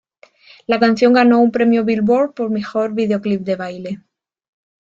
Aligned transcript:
La 0.65 0.79
canción 0.79 1.13
ganó 1.13 1.37
un 1.39 1.51
premio 1.51 1.83
Billboard 1.85 2.33
por 2.33 2.49
"Mejor 2.49 2.95
Video 2.95 3.21
Clip 3.21 3.41
de 3.41 3.55
Baile". 3.55 3.99